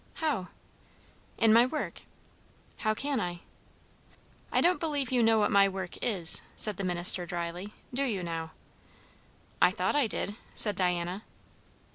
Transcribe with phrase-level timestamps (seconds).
[0.15, 0.47] "How?"
[1.37, 2.01] "In my work."
[2.77, 3.41] "How can I?"
[4.51, 7.71] "I don't believe you know what my work is," said the minister dryly.
[7.93, 8.49] "Do you, now?"
[9.61, 11.21] "I thought I did," said Diana.